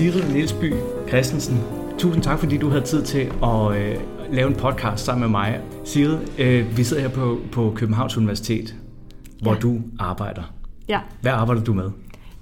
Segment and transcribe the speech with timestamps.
[0.00, 0.74] Sigrid Nielsby
[1.08, 1.58] Christensen,
[1.98, 3.96] tusind tak, fordi du havde tid til at øh,
[4.32, 5.60] lave en podcast sammen med mig.
[5.84, 8.76] Sigrid, øh, vi sidder her på, på Københavns Universitet,
[9.42, 9.58] hvor ja.
[9.58, 10.42] du arbejder.
[10.88, 11.00] Ja.
[11.20, 11.90] Hvad arbejder du med?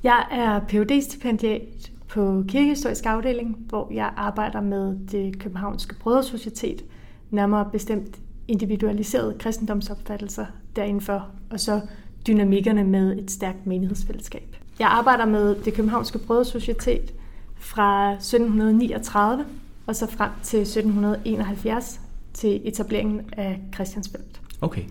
[0.03, 6.85] Jeg er phd stipendiat på Kirkehistorisk Afdeling, hvor jeg arbejder med det københavnske brødresocietet,
[7.31, 8.19] nærmere bestemt
[8.49, 10.47] individualiserede kristendomsopfattelser
[10.77, 11.81] derindenfor, og så
[12.27, 14.57] dynamikkerne med et stærkt menighedsfællesskab.
[14.79, 17.13] Jeg arbejder med det københavnske brødresocietet
[17.61, 19.45] fra 1739
[19.87, 22.01] og så frem til 1771
[22.35, 24.41] til etableringen af Christiansfeldt.
[24.61, 24.83] Okay.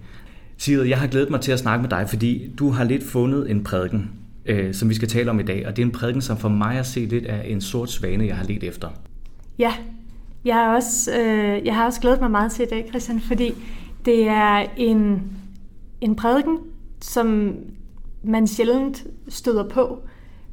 [0.58, 3.52] Sigrid, jeg har glædet mig til at snakke med dig, fordi du har lidt fundet
[3.52, 4.12] en prædiken,
[4.46, 5.68] øh, som vi skal tale om i dag.
[5.68, 8.26] Og det er en prædiken, som for mig at se lidt er en sort svane,
[8.26, 8.90] jeg har let efter.
[9.60, 9.74] Ja,
[10.46, 13.54] jeg har også, øh, jeg har også glædet mig meget til i dag, Christian, fordi
[14.06, 15.22] det er en,
[16.02, 16.58] en prædiken,
[17.02, 17.56] som
[18.24, 20.02] man sjældent støder på,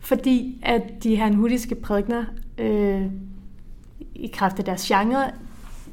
[0.04, 2.24] fordi at de her hudiske prædikner
[2.58, 3.02] øh,
[4.14, 5.30] i kraft af deres genre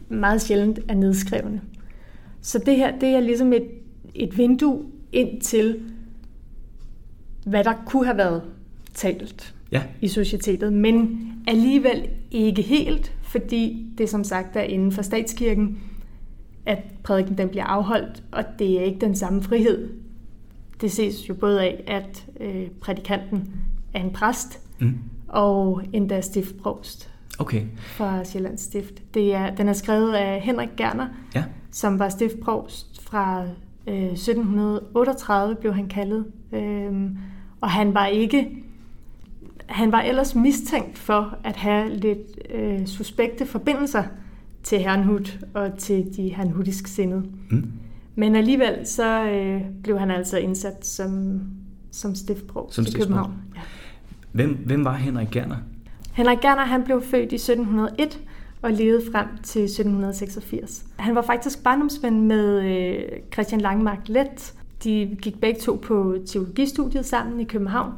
[0.10, 1.62] meget sjældent er nedskrevne.
[2.42, 3.68] Så det her det er ligesom et,
[4.16, 5.80] et vindue ind til,
[7.46, 8.44] hvad der kunne have været
[8.94, 9.84] talt ja.
[10.02, 15.80] i societetet, men alligevel ikke helt, fordi det som sagt er inden for statskirken,
[16.66, 19.90] at prædiken den bliver afholdt, og det er ikke den samme frihed.
[20.82, 23.54] Det ses jo både af, at øh, prædikanten
[23.94, 24.98] er en præst, mm.
[25.28, 27.64] og endda stiftprovst okay.
[27.78, 29.14] fra Sjællands Stift.
[29.14, 31.44] Det er, den er skrevet af Henrik Gerner, ja.
[31.72, 33.44] som var stiftprovst fra
[33.88, 36.26] øh, 1738, blev han kaldet.
[36.52, 37.18] Øhm,
[37.62, 38.64] og han var ikke
[39.72, 44.04] han var ellers mistænkt for at have lidt øh, suspekte forbindelser
[44.64, 47.24] til Herrnhut og til de herrnhutiske sindede.
[47.50, 47.72] Mm.
[48.16, 51.42] Men alligevel så øh, blev han altså indsat som,
[51.92, 53.34] som stiftprovst som i København.
[53.56, 53.62] Ja.
[54.32, 55.56] Hvem, hvem var Henrik Gerner?
[56.14, 58.20] Henrik Gerner han blev født i 1701
[58.62, 60.86] og levede frem til 1786.
[60.98, 63.04] Han var faktisk barndomsven med øh,
[63.34, 64.54] Christian Langmark Let.
[64.84, 67.94] De gik begge to på teologistudiet sammen i København,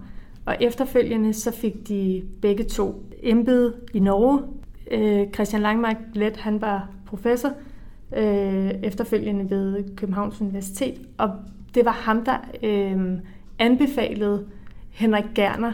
[0.46, 4.42] og efterfølgende så fik de begge to embede i Norge.
[4.92, 7.50] Øh, Christian Langmark Let han var professor
[8.18, 11.30] øh, efterfølgende ved Københavns Universitet, og
[11.76, 13.20] det var ham, der øh,
[13.60, 14.46] anbefalede
[14.92, 15.74] Henrik Gerner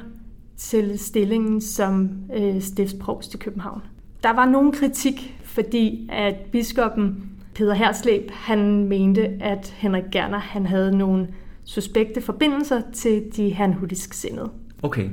[0.59, 3.81] til stillingen som øh, stiftsprovst i København.
[4.24, 10.66] Der var nogen kritik, fordi at biskoppen Peter Herslæb, han mente, at Henrik Gerner han
[10.66, 11.28] havde nogle
[11.66, 14.50] suspekte forbindelser til de herrnhutiske sindede.
[14.84, 15.09] Okay,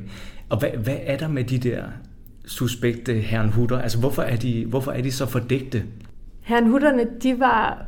[0.49, 1.85] og hvad, hvad er der med de der
[2.47, 3.79] suspekte herrnhutter?
[3.79, 5.83] Altså hvorfor er de, hvorfor er de så fordægte?
[6.41, 7.87] Herrnhutterne, de var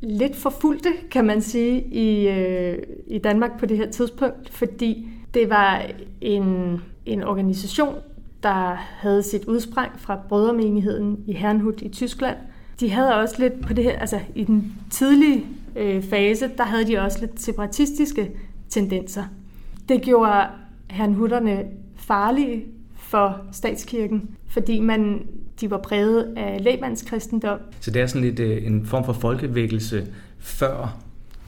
[0.00, 5.50] lidt forfulgte, kan man sige, i, øh, i Danmark på det her tidspunkt, fordi det
[5.50, 5.86] var
[6.20, 7.94] en, en organisation,
[8.42, 12.36] der havde sit udspring fra brødremenigheden i Herrnhut i Tyskland.
[12.80, 15.46] De havde også lidt på det her, altså i den tidlige
[15.76, 18.30] øh, fase, der havde de også lidt separatistiske
[18.68, 19.24] tendenser.
[19.88, 20.46] Det gjorde
[20.90, 21.64] herrnhutterne
[21.96, 22.64] farlige
[22.96, 25.26] for statskirken, fordi man,
[25.60, 27.58] de var præget af lægmandskristendom.
[27.80, 30.06] Så det er sådan lidt øh, en form for folkevækkelse
[30.38, 30.96] før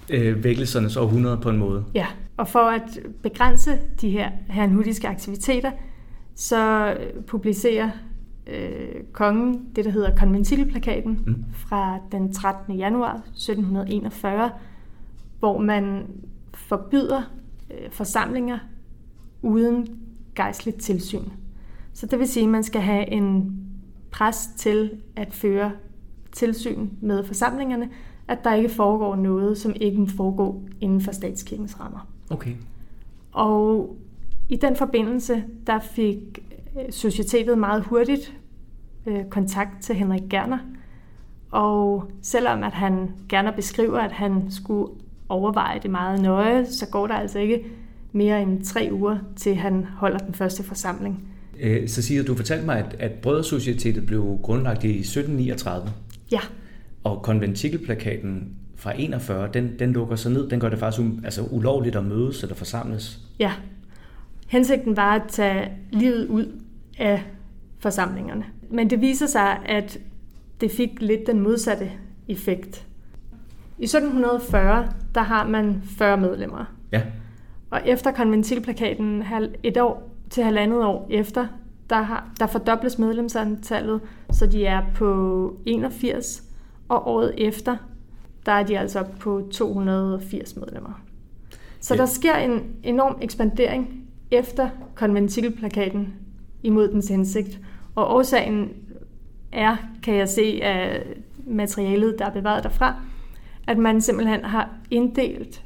[0.09, 1.85] øh, vækkelsernes århundrede på en måde?
[1.95, 5.71] Ja, og for at begrænse de her herrnhutiske aktiviteter,
[6.35, 6.95] så
[7.27, 7.91] publicerer
[8.47, 11.45] øh, kongen det, der hedder konventikelplakaten mm.
[11.53, 12.77] fra den 13.
[12.77, 14.51] januar 1741,
[15.39, 16.07] hvor man
[16.55, 17.23] forbyder
[17.71, 18.59] øh, forsamlinger
[19.43, 19.87] uden
[20.35, 21.29] gejstligt tilsyn.
[21.93, 23.61] Så det vil sige, at man skal have en
[24.11, 25.73] pres til at føre
[26.33, 27.89] tilsyn med forsamlingerne,
[28.29, 32.16] at der ikke foregår noget, som ikke må foregå inden for statskirkens rammer.
[32.31, 32.53] Okay.
[33.33, 33.97] Og
[34.49, 36.19] i den forbindelse, der fik
[36.79, 38.35] øh, societetet meget hurtigt
[39.07, 40.59] øh, kontakt til Henrik Gerner.
[41.51, 44.93] Og selvom at han gerne beskriver, at han skulle
[45.29, 47.65] overveje det meget nøje, så går der altså ikke
[48.13, 51.29] mere end tre uger, til han holder den første forsamling.
[51.61, 55.93] Øh, så siger du fortalte mig, at, at Brødersocietetet blev grundlagt i 1739.
[56.33, 56.41] Ja.
[57.05, 58.57] Og konventikelplakaten
[58.87, 60.49] fra 41, den, den lukker sig ned.
[60.49, 63.21] Den gør det faktisk um, altså ulovligt at mødes eller forsamles.
[63.39, 63.53] Ja.
[64.49, 66.61] Hensigten var at tage livet ud
[66.99, 67.25] af
[67.79, 68.45] forsamlingerne.
[68.71, 69.99] Men det viser sig, at
[70.61, 71.91] det fik lidt den modsatte
[72.29, 72.87] effekt.
[73.79, 76.65] I 1740, der har man 40 medlemmer.
[76.93, 77.03] Ja.
[77.71, 79.25] Og efter konventilplakaten
[79.63, 81.47] et år til halvandet år efter,
[81.91, 84.01] der, har, der fordobles medlemsantallet,
[84.31, 86.43] så de er på 81,
[86.89, 87.77] og året efter,
[88.47, 91.03] der er de altså på 280 medlemmer.
[91.81, 92.01] Så ja.
[92.01, 96.15] der sker en enorm ekspandering efter konventilplakaten
[96.63, 97.61] imod dens hensigt.
[97.95, 98.73] Og årsagen
[99.53, 101.07] er, kan jeg se af
[101.47, 102.95] materialet, der er bevaret derfra,
[103.67, 105.65] at man simpelthen har inddelt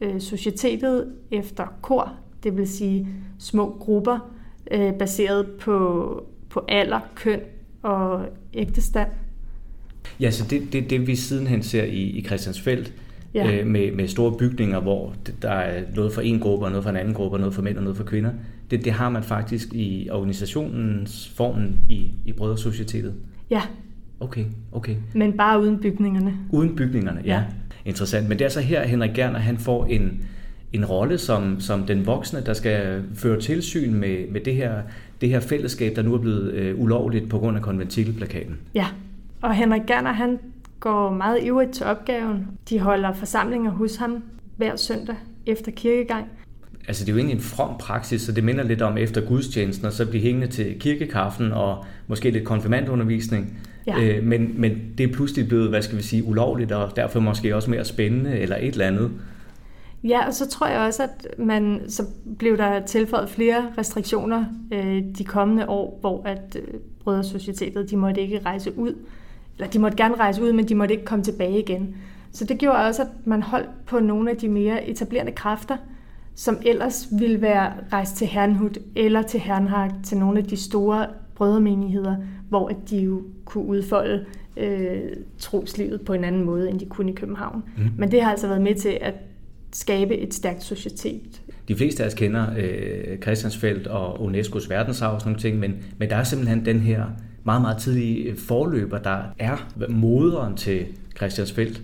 [0.00, 2.12] øh, societetet efter kor,
[2.42, 4.30] det vil sige små grupper,
[4.70, 7.40] øh, baseret på, på alder, køn
[7.82, 9.08] og ægtestand.
[10.20, 12.92] Ja, så det, det, det vi sidenhen ser i, i Christiansfeldt,
[13.34, 13.60] ja.
[13.60, 16.90] øh, med, med store bygninger, hvor der er noget for en gruppe, og noget for
[16.90, 18.30] en anden gruppe, og noget for mænd og noget for kvinder,
[18.70, 23.14] det, det har man faktisk i organisationens formen i, i Brødersocietetet.
[23.50, 23.62] Ja.
[24.20, 24.94] Okay, okay.
[25.14, 26.34] Men bare uden bygningerne.
[26.50, 27.34] Uden bygningerne, ja.
[27.34, 27.44] ja.
[27.84, 28.28] Interessant.
[28.28, 30.24] Men det er så her, Henrik Gerner, han får en,
[30.72, 34.72] en rolle som, som den voksne, der skal føre tilsyn med, med det, her,
[35.20, 38.56] det her fællesskab, der nu er blevet øh, ulovligt på grund af konventikelplakaten.
[38.74, 38.86] Ja,
[39.44, 40.38] og Henrik Gerner, han
[40.80, 42.46] går meget ivrigt til opgaven.
[42.68, 44.22] De holder forsamlinger hos ham
[44.56, 46.26] hver søndag efter kirkegang.
[46.88, 49.86] Altså det er jo egentlig en from praksis, så det minder lidt om efter gudstjenesten,
[49.86, 53.58] og så blive hængende til kirkekaffen og måske lidt konfirmandundervisning.
[53.86, 54.00] Ja.
[54.00, 57.56] Øh, men, men det er pludselig blevet, hvad skal vi sige, ulovligt, og derfor måske
[57.56, 59.10] også mere spændende eller et eller andet.
[60.04, 62.02] Ja, og så tror jeg også, at man, så
[62.38, 66.74] blev der tilføjet flere restriktioner øh, de kommende år, hvor at øh,
[67.04, 68.94] Brødersocietetet, de måtte ikke rejse ud,
[69.58, 71.96] eller de måtte gerne rejse ud, men de måtte ikke komme tilbage igen.
[72.32, 75.76] Så det gjorde også, at man holdt på nogle af de mere etablerende kræfter,
[76.34, 81.06] som ellers ville være rejst til Herrenhut eller til Herrenhag, til nogle af de store
[81.34, 82.16] brødremenigheder,
[82.48, 84.24] hvor at de jo kunne udfolde
[84.56, 85.00] øh,
[85.38, 87.62] troslivet på en anden måde, end de kunne i København.
[87.76, 87.90] Mm.
[87.98, 89.14] Men det har altså været med til at
[89.72, 91.42] skabe et stærkt societet.
[91.68, 95.74] De fleste af os kender øh, Christiansfeldt og UNESCO's verdensarv og sådan nogle ting, men,
[95.98, 97.04] men der er simpelthen den her
[97.44, 99.56] meget, meget tidlige forløber, der er
[99.88, 100.86] moderen til
[101.16, 101.82] Christiansfeldt.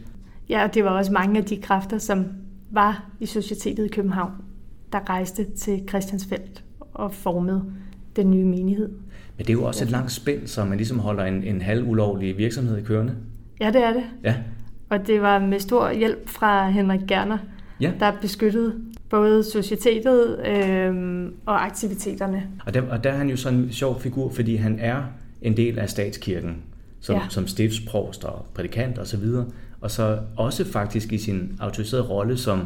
[0.49, 2.27] Ja, og det var også mange af de kræfter, som
[2.71, 4.33] var i Societetet i København,
[4.93, 6.65] der rejste til Christiansfeldt
[6.95, 7.65] og formede
[8.17, 8.89] den nye menighed.
[9.37, 11.89] Men det er jo også et langt spænd, så man ligesom holder en, en halv
[11.89, 13.15] ulovlig virksomhed i kørende.
[13.61, 14.05] Ja, det er det.
[14.25, 14.35] Ja.
[14.91, 17.39] Og det var med stor hjælp fra Henrik Gerner,
[17.81, 17.93] ja.
[18.01, 18.75] der beskyttede
[19.11, 22.43] både societetet øh, og aktiviteterne.
[22.67, 25.03] Og der, og der er han jo sådan en sjov figur, fordi han er
[25.43, 26.57] en del af statskirken,
[27.01, 27.23] som, ja.
[27.29, 29.47] som stiftsprovst og prædikant osv., og, så videre,
[29.81, 32.65] og så også faktisk i sin autoriserede rolle som,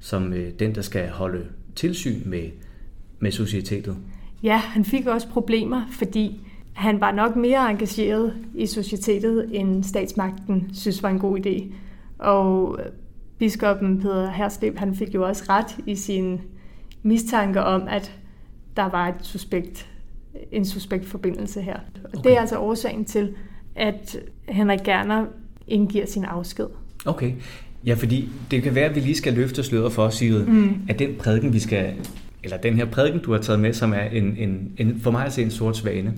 [0.00, 2.48] som øh, den, der skal holde tilsyn med,
[3.18, 3.96] med societetet.
[4.42, 6.40] Ja, han fik også problemer, fordi
[6.72, 11.74] han var nok mere engageret i societetet, end statsmagten synes var en god idé.
[12.18, 12.78] Og
[13.38, 16.40] biskoppen Peter Hersleb, han fik jo også ret i sin
[17.02, 18.18] mistanke om, at
[18.76, 19.90] der var et suspekt,
[20.52, 21.76] en suspekt forbindelse her.
[22.04, 22.28] Og okay.
[22.28, 23.34] det er altså årsagen til,
[23.76, 24.16] at
[24.48, 25.26] Henrik Gerner
[25.68, 26.66] indgiver sin afsked.
[27.06, 27.32] Okay.
[27.86, 30.80] Ja, fordi det kan være, at vi lige skal løfte sløret for, Sigrid, mm.
[30.88, 31.94] at den prædiken, vi skal,
[32.42, 35.26] eller den her prædiken, du har taget med, som er en, en, en for mig
[35.26, 36.14] at se en sort svane,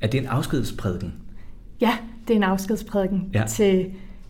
[0.00, 1.12] er det en afskedsprædiken?
[1.80, 1.98] Ja,
[2.28, 3.44] det er en afskedsprædiken ja.
[3.48, 3.86] til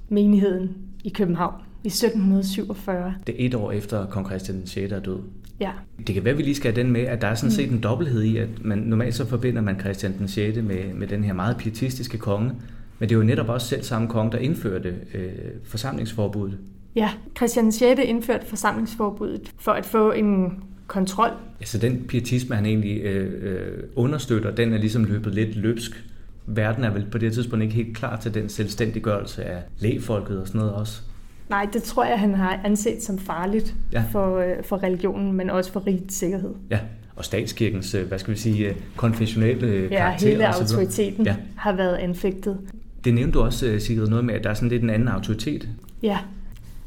[0.08, 0.70] menigheden
[1.04, 3.14] i København i 1747.
[3.26, 4.92] Det er et år efter kong Christian den 6.
[4.92, 5.18] er død.
[5.60, 5.70] Ja.
[6.06, 7.70] Det kan være, at vi lige skal have den med, at der er sådan set
[7.70, 10.56] en dobbelthed i, at man normalt så forbinder man Christian den 6.
[10.56, 12.52] med, med den her meget pietistiske konge,
[12.98, 15.28] men det er jo netop også selv samme konge, der indførte øh,
[15.64, 16.58] forsamlingsforbuddet.
[16.96, 18.00] Ja, Christian 6.
[18.04, 21.30] indførte forsamlingsforbuddet for at få en kontrol.
[21.60, 26.04] Altså den pietisme, han egentlig øh, øh, understøtter, den er ligesom løbet lidt løbsk.
[26.46, 30.46] Verden er vel på det tidspunkt ikke helt klar til den selvstændiggørelse af lægefolket og
[30.46, 31.02] sådan noget også.
[31.48, 34.04] Nej, det tror jeg, han har anset som farligt ja.
[34.10, 36.54] for, øh, for religionen, men også for rigets sikkerhed.
[36.70, 36.78] Ja,
[37.16, 40.28] og statskirkens, øh, hvad skal vi sige, øh, konfessionelle ja, karakter.
[40.28, 41.36] Ja, hele autoriteten ja.
[41.56, 42.58] har været anfægtet.
[43.04, 45.68] Det nævnte du også, Sigrid, noget med, at der er sådan lidt en anden autoritet.
[46.02, 46.18] Ja,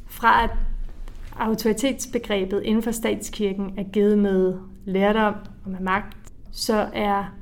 [0.06, 0.50] fra at
[1.40, 4.54] autoritetsbegrebet inden for statskirken er givet med
[4.86, 5.34] lærdom
[5.66, 6.18] og med magt,
[6.52, 7.36] så er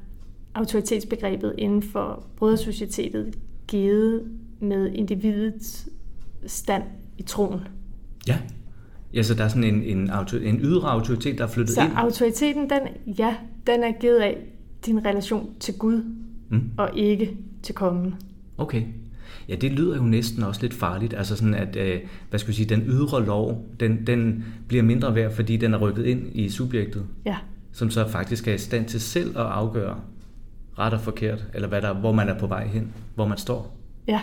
[0.55, 3.36] autoritetsbegrebet inden for brødersocietetet
[3.67, 4.24] givet
[4.59, 5.89] med individets
[6.45, 6.83] stand
[7.17, 7.59] i troen.
[8.27, 8.38] Ja.
[9.13, 11.81] Ja, så der er sådan en, en, autor, en ydre autoritet, der er flyttet så
[11.81, 11.91] ind?
[11.91, 12.79] Så autoriteten, den,
[13.19, 13.36] ja,
[13.67, 14.38] den er givet af
[14.86, 16.03] din relation til Gud,
[16.50, 16.62] mm.
[16.77, 18.15] og ikke til kongen.
[18.57, 18.83] Okay.
[19.50, 21.13] Ja, det lyder jo næsten også lidt farligt.
[21.13, 25.15] Altså sådan, at, øh, hvad skal vi sige, den ydre lov, den, den bliver mindre
[25.15, 27.05] værd, fordi den er rykket ind i subjektet.
[27.25, 27.38] Ja.
[27.71, 29.95] Som så faktisk er i stand til selv at afgøre
[30.79, 33.77] ret og forkert, eller hvad der, hvor man er på vej hen, hvor man står.
[34.07, 34.21] Ja.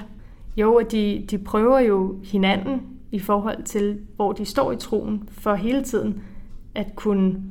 [0.56, 2.80] Jo, og de, de prøver jo hinanden
[3.12, 6.23] i forhold til, hvor de står i troen, for hele tiden
[6.75, 7.42] at kunne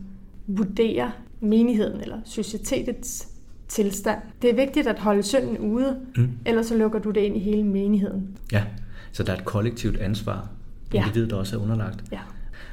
[0.47, 3.27] vurdere menigheden eller societetets
[3.67, 4.19] tilstand.
[4.41, 6.29] Det er vigtigt at holde synden ude, mm.
[6.45, 8.37] ellers så lukker du det ind i hele menigheden.
[8.51, 8.63] Ja,
[9.11, 10.49] så der er et kollektivt ansvar,
[10.93, 11.01] ja.
[11.01, 12.03] individet også er underlagt.
[12.11, 12.19] Ja.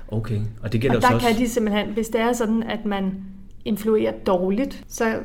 [0.08, 1.26] Okay, og det gælder og der også...
[1.26, 3.14] kan de simpelthen, hvis det er sådan, at man
[3.64, 5.18] influerer dårligt, så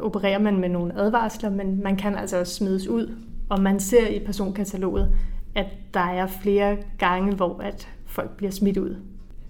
[0.00, 3.14] opererer man med nogle advarsler, men man kan altså også smides ud.
[3.48, 5.12] Og man ser i personkataloget,
[5.54, 8.96] at der er flere gange, hvor at folk bliver smidt ud.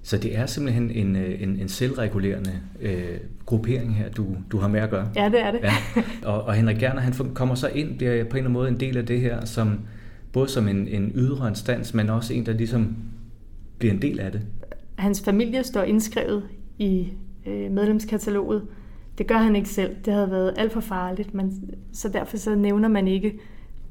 [0.02, 4.69] Så det er simpelthen en, øh, en, en selvregulerende øh, gruppering her, du, du har
[4.69, 5.09] med at gøre?
[5.17, 5.61] Ja, det er det.
[5.62, 5.73] Ja.
[6.31, 8.81] Og, og Henrik Gerner, han kommer så ind, bliver på en eller anden måde en
[8.81, 9.81] del af det her, som,
[10.33, 12.97] både som en, en ydre instans, men også en, der ligesom
[13.78, 14.40] bliver en del af det.
[14.99, 16.43] Hans familie står indskrevet
[16.78, 17.09] i
[17.47, 18.62] øh, medlemskataloget.
[19.19, 19.97] Det gør han ikke selv.
[20.05, 23.38] Det havde været alt for farligt, men, så derfor så nævner man ikke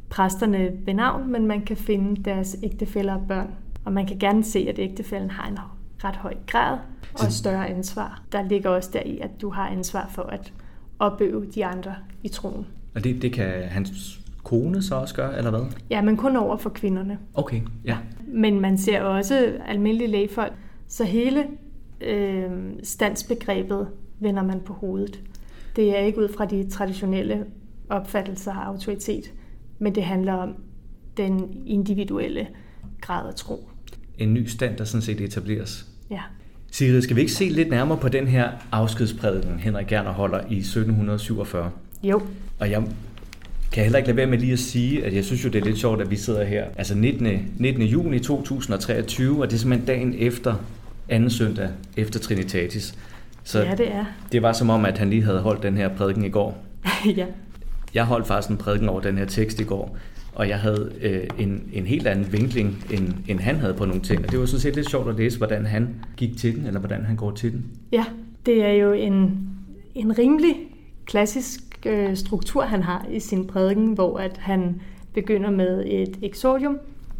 [0.09, 3.53] præsterne ved navn, men man kan finde deres ægtefæller og børn.
[3.85, 5.57] Og man kan gerne se, at ægtefællen har en
[6.03, 6.77] ret høj grad
[7.13, 8.23] og et større ansvar.
[8.31, 10.53] Der ligger også der i, at du har ansvar for at
[10.99, 12.65] opøve de andre i troen.
[12.95, 15.61] Og det, det kan hans kone så også gøre, eller hvad?
[15.89, 17.17] Ja, men kun over for kvinderne.
[17.33, 17.97] Okay, ja.
[18.27, 20.53] Men man ser også almindelige lægefolk,
[20.87, 21.47] så hele
[22.01, 22.49] øh,
[22.83, 23.87] standsbegrebet
[24.19, 25.21] vender man på hovedet.
[25.75, 27.45] Det er ikke ud fra de traditionelle
[27.89, 29.33] opfattelser af autoritet,
[29.79, 30.55] men det handler om
[31.17, 32.47] den individuelle
[33.01, 33.69] grad af tro.
[34.17, 35.85] En ny stand, der sådan set etableres.
[36.11, 36.21] Ja.
[36.71, 40.57] Sigrid, skal vi ikke se lidt nærmere på den her afskedsprædiken, Henrik Gerner holder i
[40.57, 41.71] 1747?
[42.03, 42.21] Jo.
[42.59, 42.83] Og jeg
[43.71, 45.65] kan heller ikke lade være med lige at sige, at jeg synes jo, det er
[45.65, 46.65] lidt sjovt, at vi sidder her.
[46.77, 47.27] Altså 19.
[47.57, 47.83] 19.
[47.83, 50.55] juni 2023, og det er simpelthen dagen efter
[51.09, 52.97] anden søndag efter Trinitatis.
[53.43, 54.05] Så ja, det er.
[54.31, 56.63] Det var som om, at han lige havde holdt den her prædiken i går.
[57.17, 57.25] ja.
[57.93, 59.97] Jeg holdt faktisk en prædiken over den her tekst i går,
[60.35, 64.01] og jeg havde øh, en, en helt anden vinkling, end, end han havde på nogle
[64.01, 64.25] ting.
[64.25, 66.79] Og det var sådan set lidt sjovt at læse, hvordan han gik til den, eller
[66.79, 67.65] hvordan han går til den.
[67.91, 68.05] Ja,
[68.45, 69.49] det er jo en,
[69.95, 70.55] en rimelig
[71.05, 74.81] klassisk øh, struktur, han har i sin prædiken, hvor at han
[75.13, 76.77] begynder med et exordium,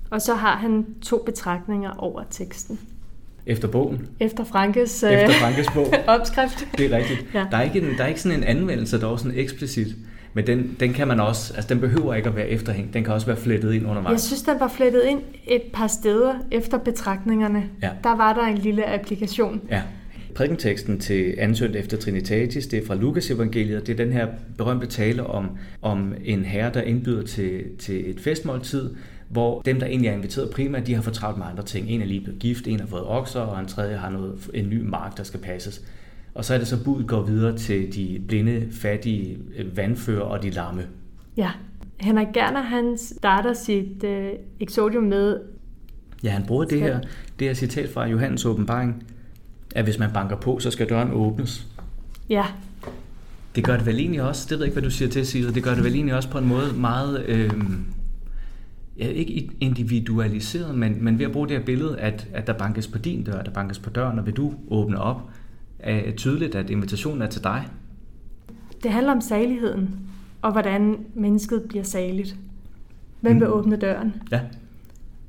[0.10, 2.80] og så har han to betragtninger over teksten.
[3.46, 4.08] Efter bogen?
[4.20, 5.88] Efter Frankes, øh, Efter Frankes bog.
[6.20, 6.68] opskrift.
[6.78, 7.26] Det er rigtigt.
[7.34, 7.46] Ja.
[7.52, 9.88] Der, er ikke en, der er ikke sådan en anvendelse, der er sådan eksplicit.
[10.34, 13.14] Men den, den kan man også, altså den behøver ikke at være efterhængt, den kan
[13.14, 14.12] også være flettet ind undervejs.
[14.12, 17.64] Jeg synes, den var flettet ind et par steder efter betragtningerne.
[17.82, 17.90] Ja.
[18.04, 19.62] Der var der en lille applikation.
[19.70, 19.82] Ja.
[20.36, 23.88] Prædikenteksten til ansøgt efter Trinitatis, det er fra Lukas evangeliet.
[23.88, 25.50] Det er den her berømte tale om,
[25.82, 28.96] om en herre, der indbyder til, til et festmåltid,
[29.30, 31.90] hvor dem, der egentlig er inviteret primært, de har fortravlt med andre ting.
[31.90, 34.70] En er lige blevet gift, en har fået okser, og en tredje har noget, en
[34.70, 35.82] ny mark, der skal passes.
[36.38, 39.38] Og så er det så, budet går videre til de blinde, fattige,
[39.76, 40.82] vandfører og de lamme.
[41.38, 41.52] Ja,
[42.00, 45.40] Henrik Gerner, han starter sit øh, exodium med...
[46.24, 47.00] Ja, han bruger det her,
[47.40, 49.04] det her citat fra Johannes åbenbaring,
[49.76, 51.68] at hvis man banker på, så skal døren åbnes.
[52.30, 52.46] Ja.
[53.56, 55.52] Det gør det vel egentlig også, det ved jeg ikke, hvad du siger til, Sigrid,
[55.52, 57.26] det gør det vel egentlig også på en måde meget...
[57.26, 57.52] Øh,
[59.00, 62.88] ja, ikke individualiseret, men, men ved at bruge det her billede, at, at der bankes
[62.88, 65.22] på din dør, der bankes på døren, og vil du åbne op,
[65.80, 67.68] er tydeligt, at invitationen er til dig.
[68.84, 70.00] Det handler om saligheden,
[70.42, 72.36] og hvordan mennesket bliver saligt.
[73.22, 73.40] Hvem mm.
[73.40, 74.14] vil åbne døren?
[74.32, 74.42] Ja.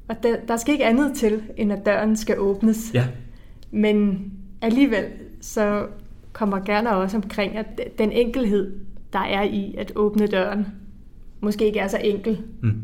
[0.08, 2.90] Og der, der skal ikke andet til, end at døren skal åbnes.
[2.94, 3.06] Ja.
[3.70, 4.30] Men
[4.62, 5.04] alligevel,
[5.40, 5.86] så
[6.32, 8.72] kommer gerne også omkring, at den enkelhed,
[9.12, 10.66] der er i at åbne døren,
[11.40, 12.82] måske ikke er så enkel mm.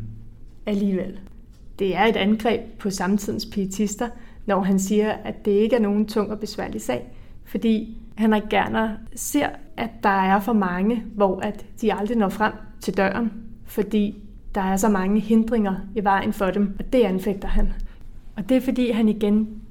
[0.65, 1.19] alligevel.
[1.79, 4.09] Det er et angreb på samtidens pietister,
[4.45, 7.11] når han siger, at det ikke er nogen tung og besværlig sag,
[7.45, 12.53] fordi Henrik Gerner ser, at der er for mange, hvor at de aldrig når frem
[12.81, 13.33] til døren,
[13.65, 14.23] fordi
[14.55, 17.73] der er så mange hindringer i vejen for dem, og det anfægter han.
[18.35, 19.61] Og det er fordi, han igen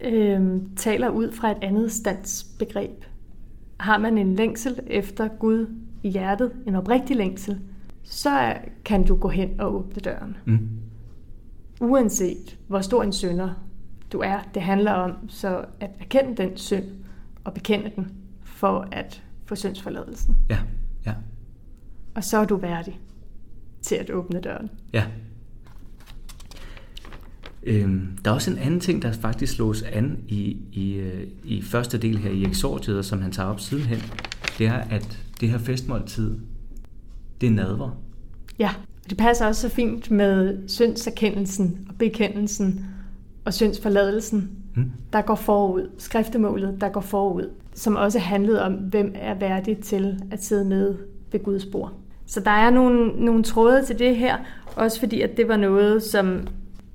[0.00, 3.04] øh, taler ud fra et andet standsbegreb.
[3.80, 5.66] Har man en længsel efter Gud
[6.02, 7.60] i hjertet, en oprigtig længsel,
[8.02, 8.54] så
[8.84, 10.36] kan du gå hen og åbne døren.
[10.44, 10.68] Mm.
[11.80, 13.50] Uanset hvor stor en synder
[14.12, 16.84] du er, det handler om så at erkende den synd,
[17.46, 18.12] og bekende den,
[18.44, 20.36] for at få syndsforladelsen.
[20.50, 20.58] Ja,
[21.06, 21.14] ja.
[22.14, 23.00] Og så er du værdig
[23.82, 24.70] til at åbne døren.
[24.92, 25.04] Ja.
[27.62, 31.62] Øhm, der er også en anden ting, der faktisk slås an i, i, øh, i
[31.62, 34.00] første del her i eksortiet, som han tager op sidenhen.
[34.58, 36.38] Det er, at det her festmåltid,
[37.40, 37.90] det er nadver.
[38.58, 38.70] Ja,
[39.04, 42.86] og det passer også så fint med syndserkendelsen og bekendelsen
[43.44, 44.92] og syndsforladelsen, Mm.
[45.12, 45.90] der går forud.
[45.98, 47.50] Skriftemålet, der går forud.
[47.74, 50.94] Som også handlede om, hvem er værdig til at sidde med
[51.32, 51.92] ved Guds bord.
[52.26, 54.36] Så der er nogle, nogle tråde til det her,
[54.76, 56.46] også fordi at det var noget, som,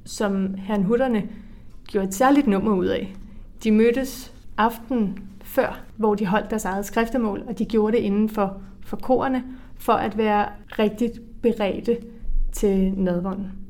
[0.05, 1.23] som herren Hutterne
[1.87, 3.15] gjorde et særligt nummer ud af.
[3.63, 8.29] De mødtes aften før, hvor de holdt deres eget skriftemål, og de gjorde det inden
[8.29, 9.43] for, for korene,
[9.75, 10.45] for at være
[10.79, 11.97] rigtigt beredte
[12.51, 13.60] til nadvånden.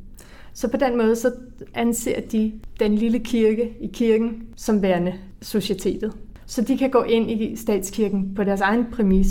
[0.54, 1.32] Så på den måde så
[1.74, 6.14] anser de den lille kirke i kirken som værende societetet.
[6.46, 9.28] Så de kan gå ind i statskirken på deres egen præmis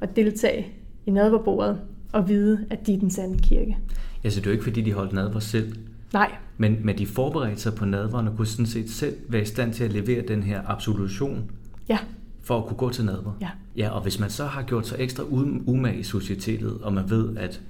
[0.00, 0.66] og deltage
[1.06, 1.80] i nadverbordet
[2.12, 3.76] og vide, at de er den sande kirke.
[4.24, 5.76] Ja, så det er jo ikke, fordi de holdt nadver selv.
[6.12, 6.32] Nej.
[6.58, 9.72] Men, men de forberedte sig på nadveren og kunne sådan set selv være i stand
[9.72, 11.50] til at levere den her absolution.
[11.88, 11.98] Ja.
[12.42, 13.32] For at kunne gå til nadver.
[13.40, 13.48] Ja.
[13.76, 15.24] Ja, og hvis man så har gjort sig ekstra
[15.66, 17.60] umage i societetet, og man ved, at,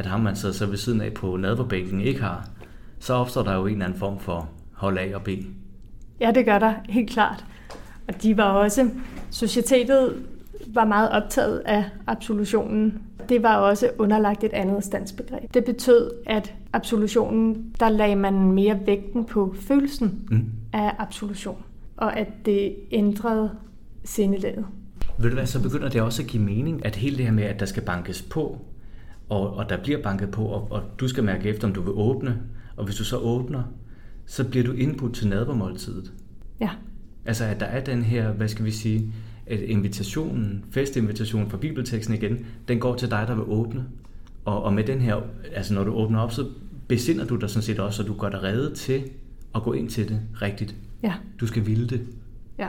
[0.00, 2.48] at ham man sidder så ved siden af på nadverbænken ikke har,
[2.98, 5.28] så opstår der jo en eller anden form for hold A og B.
[6.20, 7.44] Ja, det gør der helt klart.
[8.08, 8.90] Og de var også,
[9.30, 10.16] societetet
[10.66, 13.02] var meget optaget af absolutionen.
[13.28, 15.54] Det var også underlagt et andet standsbegreb.
[15.54, 20.44] Det betød, at absolutionen, der lagde man mere vægten på følelsen mm.
[20.72, 21.62] af absolution,
[21.96, 23.50] og at det ændrede
[24.04, 24.66] sindelaget.
[25.18, 27.44] Ved du hvad, så begynder det også at give mening, at hele det her med,
[27.44, 28.58] at der skal bankes på,
[29.30, 31.92] og, og der bliver banket på, og, og du skal mærke efter, om du vil
[31.92, 32.42] åbne,
[32.76, 33.62] og hvis du så åbner,
[34.26, 36.12] så bliver du indbudt til nadvermåltidet.
[36.60, 36.70] Ja.
[37.24, 39.12] Altså, at der er den her, hvad skal vi sige,
[39.46, 43.84] at invitationen, festinvitationen fra bibelteksten igen, den går til dig, der vil åbne.
[44.44, 45.16] Og, og med den her,
[45.54, 46.46] altså når du åbner op, så
[46.88, 49.02] besinder du dig sådan set også, og du gør dig redde til
[49.54, 50.74] at gå ind til det rigtigt.
[51.02, 51.14] Ja.
[51.40, 52.06] Du skal ville det.
[52.60, 52.66] Ja.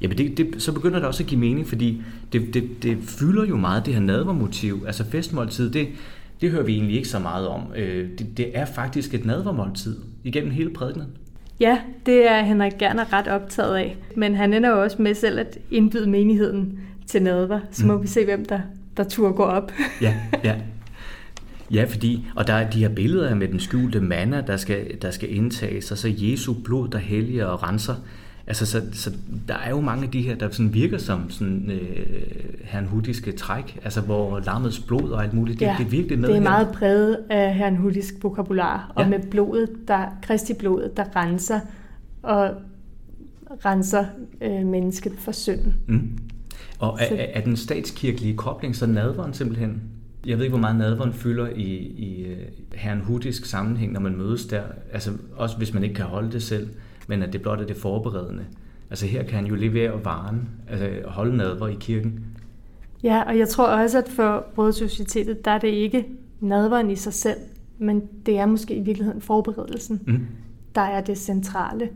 [0.00, 3.44] Jamen det, det, så begynder det også at give mening, fordi det, det, det fylder
[3.44, 4.84] jo meget det her nadvermotiv.
[4.86, 5.88] Altså festmåltid, det,
[6.40, 7.62] det hører vi egentlig ikke så meget om.
[7.76, 11.08] Øh, det, det er faktisk et nadvermåltid igennem hele prædikenen.
[11.60, 13.96] Ja, det er Henrik Gerner ret optaget af.
[14.16, 17.60] Men han ender jo også med selv at indbyde menigheden til nadver.
[17.70, 18.02] Så må mm.
[18.02, 18.60] vi se, hvem der,
[18.96, 19.72] der tur går op.
[20.02, 20.14] ja,
[20.44, 20.54] ja.
[21.70, 25.10] Ja, fordi, og der er de her billeder med den skjulte manna, der skal, der
[25.10, 27.94] skal indtages, og så Jesu blod, der helliger og renser.
[28.46, 29.12] Altså, så, så
[29.48, 32.06] der er jo mange af de her, der sådan virker som sådan øh,
[32.64, 36.28] hernhudiske træk, altså hvor lammets blod og alt muligt, det, ja, det er virkelig med
[36.28, 36.50] det er her.
[36.50, 39.08] meget præget af hernhudisk vokabular, og ja.
[39.08, 41.60] med blodet, der, kristi blodet, der renser
[42.22, 42.50] og
[43.64, 44.04] renser
[44.40, 45.74] øh, mennesket for synden.
[45.86, 46.18] Mm.
[46.78, 49.82] Og er, er, er den statskirkelige kobling så nadveren simpelthen?
[50.26, 52.38] Jeg ved ikke, hvor meget nadveren fylder i, i uh,
[52.74, 54.62] herrenhudisk sammenhæng, når man mødes der.
[54.92, 56.68] Altså også hvis man ikke kan holde det selv
[57.08, 58.44] men at det blot er det forberedende.
[58.90, 62.24] Altså her kan han jo levere varen, altså holde nadver i kirken.
[63.02, 66.06] Ja, og jeg tror også, at for Brødsocietetet, der er det ikke
[66.40, 67.38] nadveren i sig selv,
[67.78, 70.26] men det er måske i virkeligheden forberedelsen, mm.
[70.74, 71.88] der er det centrale.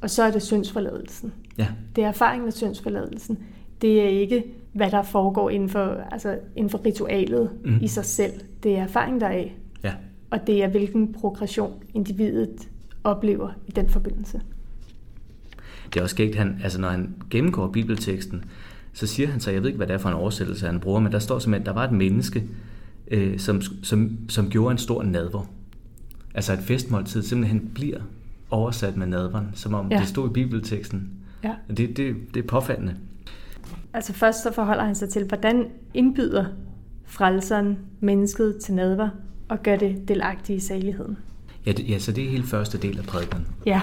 [0.00, 1.32] Og så er det syndsforladelsen.
[1.58, 1.66] Ja.
[1.96, 3.38] Det er erfaringen af syndsforladelsen.
[3.82, 7.78] Det er ikke, hvad der foregår inden for, altså inden for ritualet mm.
[7.82, 8.32] i sig selv.
[8.62, 9.56] Det er erfaring deraf.
[9.84, 9.94] Ja.
[10.30, 12.68] Og det er, hvilken progression individet
[13.04, 14.40] oplever i den forbindelse.
[15.94, 18.44] Det er også skægt, han, altså når han gennemgår bibelteksten,
[18.92, 21.00] så siger han så, jeg ved ikke, hvad det er for en oversættelse, han bruger,
[21.00, 22.44] men der står simpelthen, at der var et menneske,
[23.10, 25.50] øh, som, som, som gjorde en stor nadver.
[26.34, 28.00] Altså et festmåltid simpelthen bliver
[28.50, 29.98] oversat med nadveren, som om ja.
[29.98, 31.10] det stod i bibelteksten.
[31.44, 31.54] Ja.
[31.68, 32.94] Det, det, det er påfaldende.
[33.92, 36.44] Altså først så forholder han sig til, hvordan indbyder
[37.04, 39.08] frelseren mennesket til nadver
[39.48, 41.18] og gør det delagtigt i saligheden.
[41.66, 43.46] Ja, det, ja, så det er helt første del af prædiken.
[43.66, 43.80] Ja.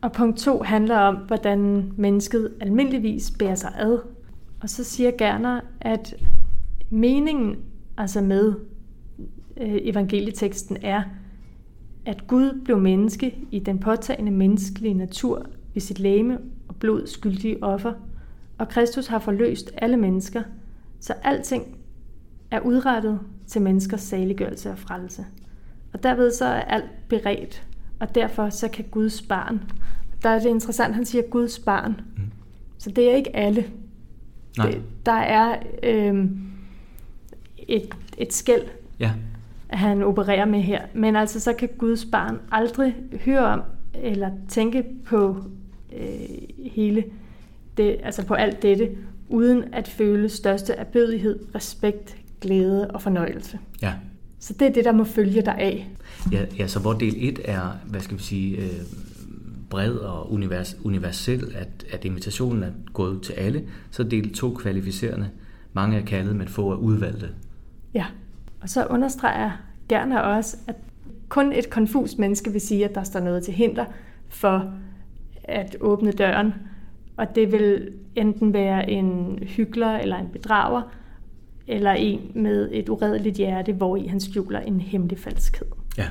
[0.00, 3.98] Og punkt to handler om, hvordan mennesket almindeligvis bærer sig ad.
[4.60, 6.14] Og så siger Gerner, at
[6.90, 7.56] meningen
[7.96, 8.54] altså med
[9.56, 11.02] øh, evangelieteksten er,
[12.04, 16.38] at Gud blev menneske i den påtagende menneskelige natur ved sit læme
[16.68, 17.92] og blod skyldige offer,
[18.58, 20.42] og Kristus har forløst alle mennesker,
[21.00, 21.76] så alting
[22.50, 25.26] er udrettet til menneskers saliggørelse og frelse.
[25.96, 27.62] Og derved så er alt beredt,
[28.00, 29.60] og derfor så kan Guds barn.
[30.22, 32.00] Der er det interessant, han siger Guds barn.
[32.16, 32.22] Mm.
[32.78, 33.64] Så det er ikke alle.
[34.58, 34.70] Nej.
[34.70, 36.30] Det, der er øh,
[37.58, 38.62] et, et skæld,
[39.00, 39.12] ja.
[39.66, 40.82] han opererer med her.
[40.94, 43.62] Men altså så kan Guds barn aldrig høre om
[43.94, 45.44] eller tænke på
[45.96, 47.04] øh, hele
[47.76, 48.90] det, altså på alt dette,
[49.28, 53.58] uden at føle største erbødighed, respekt, glæde og fornøjelse.
[53.82, 53.92] Ja.
[54.38, 55.88] Så det er det, der må følge dig af.
[56.32, 58.80] Ja, ja så hvor del 1 er, hvad skal vi sige, øh,
[59.70, 65.30] bred og univers, universel, at, at invitationen er gået til alle, så del 2 kvalificerende.
[65.72, 67.28] Mange er kaldet, men få er udvalgte.
[67.94, 68.06] Ja,
[68.60, 69.50] og så understreger
[69.88, 70.76] gerne også, at
[71.28, 73.84] kun et konfus menneske vil sige, at der står noget til hinder
[74.28, 74.72] for
[75.44, 76.54] at åbne døren.
[77.16, 80.82] Og det vil enten være en hyggelig eller en bedrager,
[81.68, 85.66] eller en med et uredeligt hjerte, hvor i han skjuler en hemmelig falskhed.
[85.98, 86.08] Ja.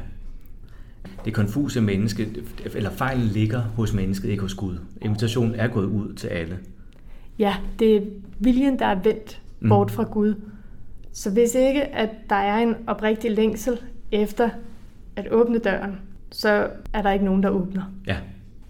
[1.25, 2.27] Det konfuse menneske,
[2.75, 4.77] eller fejlen ligger hos mennesket, ikke hos Gud.
[5.01, 6.57] Invitationen er gået ud til alle.
[7.39, 8.01] Ja, det er
[8.39, 9.69] viljen, der er vendt mm.
[9.69, 10.35] bort fra Gud.
[11.11, 13.77] Så hvis ikke, at der er en oprigtig længsel
[14.11, 14.49] efter
[15.15, 15.95] at åbne døren,
[16.31, 17.83] så er der ikke nogen, der åbner.
[18.07, 18.17] Ja.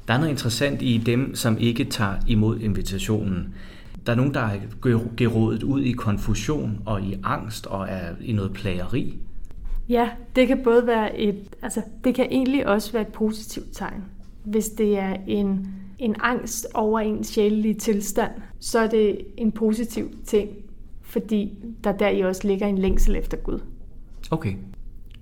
[0.07, 3.53] Der er noget interessant i dem, som ikke tager imod invitationen.
[4.05, 4.59] Der er nogen, der er
[5.17, 9.19] gerådet ud i konfusion og i angst og er i noget plageri.
[9.89, 14.03] Ja, det kan både være et, altså det kan egentlig også være et positivt tegn.
[14.43, 15.67] Hvis det er en,
[15.99, 20.49] en angst over en sjælelige tilstand, så er det en positiv ting,
[21.01, 23.59] fordi der der i også ligger en længsel efter Gud.
[24.31, 24.55] Okay.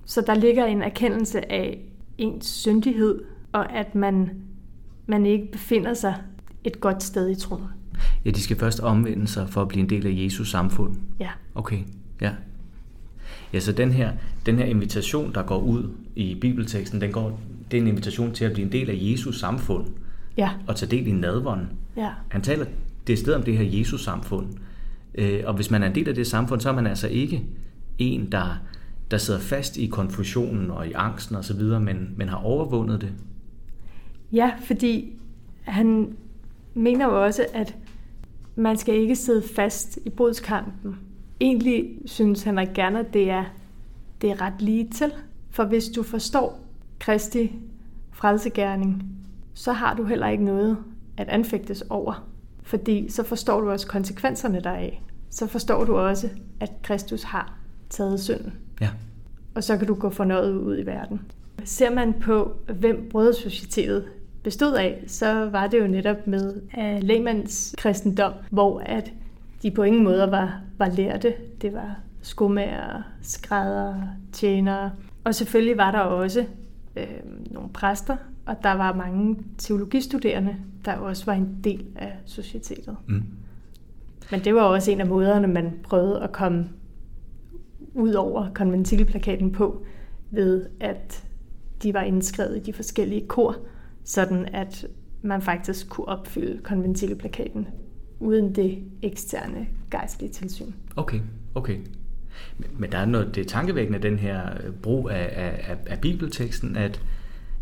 [0.06, 1.80] Så der ligger en erkendelse af
[2.18, 4.30] ens syndighed, og at man,
[5.08, 6.16] man ikke befinder sig
[6.64, 7.64] et godt sted i troen.
[8.26, 10.96] Ja, de skal først omvende sig for at blive en del af Jesus samfund.
[11.20, 11.30] Ja.
[11.56, 11.80] Okay,
[12.22, 12.32] ja.
[13.54, 14.12] Ja, så den her,
[14.46, 17.40] den her invitation, der går ud i bibelteksten, den går,
[17.72, 19.88] det er en invitation til at blive en del af Jesus samfund.
[20.38, 20.50] Ja.
[20.68, 21.68] Og tage del i nadvånden.
[21.98, 22.10] Ja.
[22.30, 22.66] Han taler
[23.08, 24.48] det sted om det her Jesus samfund.
[25.16, 27.44] Øh, og hvis man er en del af det samfund, så er man altså ikke
[27.98, 28.62] en, der,
[29.12, 33.12] der sidder fast i konfusionen og i angsten osv., men, men har overvundet det.
[34.32, 35.14] Ja, fordi
[35.62, 36.16] han
[36.74, 37.76] mener jo også, at
[38.56, 41.00] man skal ikke sidde fast i brudskampen.
[41.42, 43.46] Egentlig synes han ikke gerne, at det er,
[44.22, 45.14] det er ret lige til.
[45.50, 46.60] For hvis du forstår
[47.00, 47.52] Kristi
[48.12, 49.04] frelsegærning,
[49.54, 50.78] så har du heller ikke noget
[51.18, 52.28] at anfægtes over.
[52.64, 55.02] Fordi så forstår du også konsekvenserne deraf.
[55.30, 57.58] Så forstår du også, at Kristus har
[57.90, 58.54] taget synden.
[58.82, 58.90] Ja.
[59.56, 61.22] Og så kan du gå fornøjet ud i verden.
[61.64, 64.06] Ser man på, hvem brødersocietetet
[64.44, 69.12] bestod af, så var det jo netop med uh, lægmands kristendom, hvor at
[69.64, 71.34] de på ingen måder var, var lærte.
[71.62, 73.96] Det var skomager, skrædder,
[74.32, 74.92] tjenere.
[75.24, 76.46] Og selvfølgelig var der også
[76.96, 77.08] øh,
[77.52, 82.96] nogle præster, og der var mange teologistuderende, der også var en del af societetet.
[83.08, 83.24] Mm.
[84.32, 86.70] Men det var også en af måderne, man prøvede at komme
[87.94, 89.86] ud over konventilplakaten på,
[90.32, 91.24] ved at
[91.84, 93.58] de var indskrevet i de forskellige kor,
[94.04, 94.88] sådan at
[95.22, 97.68] man faktisk kunne opfylde konventilplakaten
[98.20, 100.72] uden det eksterne gejstlige tilsyn.
[100.96, 101.20] Okay,
[101.56, 101.78] okay.
[102.78, 105.30] Men der er noget, det er tankevækkende, den her øh, brug af,
[105.68, 107.02] af, af bibelteksten, at,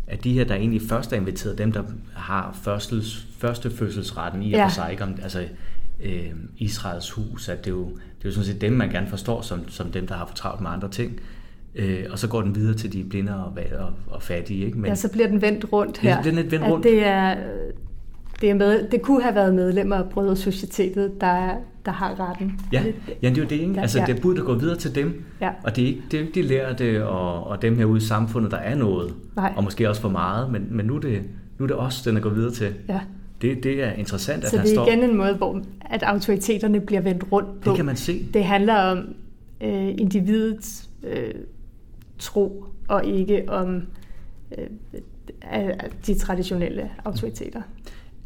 [0.06, 1.82] at de her, der egentlig først er inviteret, dem, der
[2.14, 4.64] har førstels, første fødselsretten i ja.
[4.64, 5.48] og for sig, ikke om, altså
[6.02, 9.06] øh, Israels hus, at det er, jo, det er jo sådan set dem, man gerne
[9.06, 11.20] forstår som, som dem, der har fortravlt med andre ting.
[11.74, 14.66] Øh, og så går den videre til de blinde og, og, og fattige.
[14.66, 14.78] Ikke?
[14.78, 16.16] Men, ja, så bliver den vendt rundt her.
[16.16, 16.84] Ja, den er vendt rundt.
[16.84, 17.36] Det er,
[18.40, 21.54] det, er med, det kunne have været medlemmer af Brødersocietetet, der,
[21.84, 22.60] der har retten.
[22.72, 22.82] Ja,
[23.22, 23.80] ja det er jo det, ikke?
[23.80, 24.04] Altså, ja.
[24.06, 25.24] det burde gå videre til dem.
[25.40, 25.50] Ja.
[25.64, 28.50] Og det er ikke, det er ikke de lærte og, og dem herude i samfundet,
[28.50, 29.14] der er noget.
[29.36, 29.52] Nej.
[29.56, 31.22] Og måske også for meget, men, men nu, er det,
[31.58, 32.74] nu er det os, den er gået videre til.
[32.88, 33.00] Ja.
[33.42, 34.86] Det, det er interessant, at Så han det er står...
[34.86, 37.70] igen en måde, hvor at autoriteterne bliver vendt rundt på.
[37.70, 38.26] Det kan man se.
[38.34, 38.98] Det handler om
[39.60, 41.34] øh, individets øh,
[42.22, 43.82] tro, og ikke om
[44.58, 44.66] øh,
[46.06, 47.62] de traditionelle autoriteter.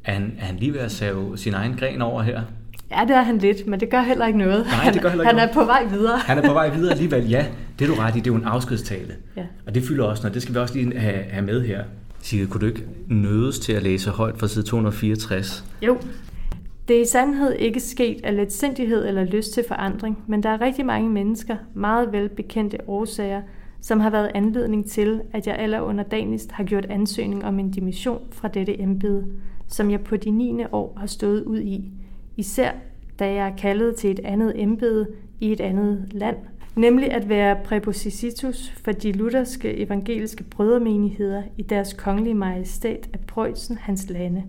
[0.04, 2.42] Er han, er han lige ved at save sin egen gren over her?
[2.90, 4.66] Ja, det er han lidt, men det gør heller ikke noget.
[4.66, 5.48] Nej, det gør heller ikke Han noget.
[5.48, 6.18] er på vej videre.
[6.18, 7.46] Han er på vej videre alligevel, ja.
[7.78, 9.14] Det er du ret i, det er jo en afskedstale.
[9.37, 9.44] Ja.
[9.66, 10.35] Og det fylder også noget.
[10.35, 11.85] Det skal vi også lige have, have med her.
[12.20, 15.64] Sigrid, kunne du ikke nødes til at læse højt fra side 264?
[15.82, 15.98] Jo.
[16.88, 20.61] Det er i sandhed ikke sket af letsindighed eller lyst til forandring, men der er
[20.61, 23.42] rigtig mange mennesker, meget velbekendte årsager,
[23.87, 28.20] som har været anledning til, at jeg aller underdanigst har gjort ansøgning om en dimission
[28.33, 29.27] fra dette embede,
[29.66, 30.64] som jeg på de 9.
[30.72, 31.90] år har stået ud i,
[32.37, 32.72] især
[33.18, 35.09] da jeg er kaldet til et andet embede
[35.40, 36.37] i et andet land,
[36.77, 43.79] nemlig at være præpositus for de lutherske evangeliske brødremenigheder i deres kongelige majestæt af Preussen,
[43.79, 44.42] hans lande.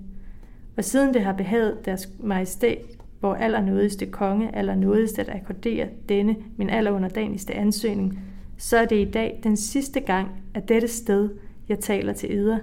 [0.77, 2.77] Og siden det har behaget deres majestæt,
[3.19, 8.19] hvor allernådigste konge allernådigst at akkordere denne min allerunderdanigste ansøgning,
[8.57, 11.29] så er det i dag den sidste gang af dette sted,
[11.69, 12.57] jeg taler til eder,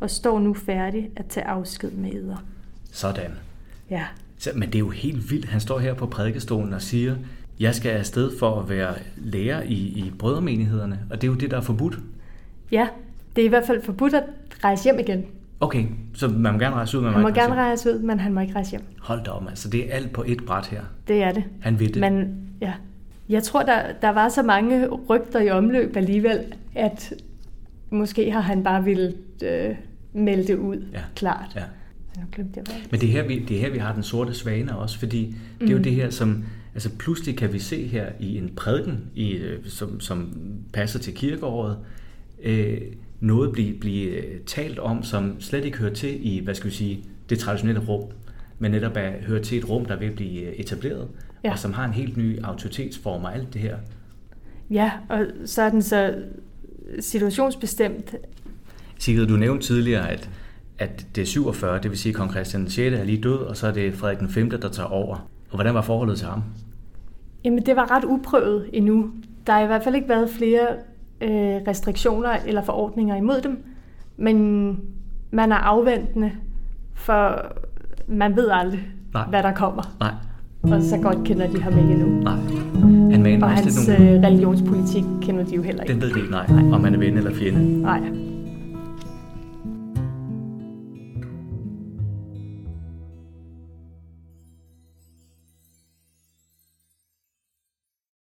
[0.00, 2.44] og står nu færdig at tage afsked med eder.
[2.92, 3.30] Sådan.
[3.90, 4.04] Ja.
[4.38, 5.44] Så, men det er jo helt vildt.
[5.44, 7.16] Han står her på prædikestolen og siger,
[7.60, 11.50] jeg skal afsted for at være lærer i, i brødremenighederne, og det er jo det,
[11.50, 11.98] der er forbudt.
[12.72, 12.88] Ja,
[13.36, 14.24] det er i hvert fald forbudt at
[14.64, 15.24] rejse hjem igen.
[15.60, 15.84] Okay,
[16.14, 18.32] så man må gerne rejse ud, men Han må ikke gerne rejse ud, men han
[18.32, 18.82] må ikke rejse hjem.
[19.00, 20.82] Hold da op, altså det er alt på et bræt her.
[21.08, 21.44] Det er det.
[21.60, 21.96] Han ved det.
[21.96, 22.72] Men ja,
[23.30, 26.38] jeg tror, der, der var så mange rygter i omløb alligevel,
[26.74, 27.14] at
[27.90, 29.14] måske har han bare ville
[29.44, 29.74] øh,
[30.12, 31.00] melde det ud, Ja.
[31.16, 31.52] klart.
[31.56, 31.62] Ja.
[32.16, 34.02] Nu glemte jeg, hvad Men det er, her, vi, det er her, vi har den
[34.02, 35.82] sorte svane også, fordi det er jo Mm.
[35.82, 40.00] det her, som altså pludselig kan vi se her i en prædiken, i, øh, som,
[40.00, 40.32] som
[40.72, 41.76] passer til kirkeåret,
[42.42, 42.80] øh,
[43.20, 46.74] noget blive, blive øh, talt om, som slet ikke hører til i, hvad skal vi
[46.74, 48.10] sige, det traditionelle rum,
[48.62, 51.08] men netop er, hører til et rum, der vil blive øh, etableret,
[51.44, 51.52] Ja.
[51.52, 53.76] og som har en helt ny autoritetsform og alt det her.
[54.70, 56.14] Ja, og så er den så
[57.00, 58.14] situationsbestemt.
[58.98, 60.30] Sigrid, du nævnte tidligere, at,
[60.78, 62.78] at det er 47, det vil sige, at kong Christian 6.
[63.00, 65.28] er lige død, og så er det Frederik den 5., der tager over.
[65.50, 66.42] Og hvordan var forholdet til ham?
[67.44, 69.10] Jamen, det var ret uprøvet endnu.
[69.46, 70.66] Der har i hvert fald ikke været flere
[71.20, 73.64] øh, restriktioner eller forordninger imod dem,
[74.16, 74.76] men
[75.30, 76.32] man er afventende,
[76.94, 77.52] for
[78.10, 78.80] man ved aldrig,
[79.14, 79.28] Nej.
[79.28, 79.82] hvad der kommer.
[80.00, 80.12] Nej.
[80.62, 82.22] Og så godt kender de ham ikke endnu.
[82.22, 82.36] Nej.
[83.10, 84.10] Han og hans nogle...
[84.10, 85.94] Øh, religionspolitik kender de jo heller ikke.
[85.94, 86.46] Den ved de ikke, nej.
[86.48, 86.72] nej.
[86.72, 87.82] Om man er ven eller fjende.
[87.82, 88.00] Nej.